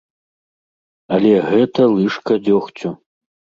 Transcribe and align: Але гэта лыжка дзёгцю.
Але 1.17 1.33
гэта 1.51 1.81
лыжка 1.95 2.41
дзёгцю. 2.49 2.87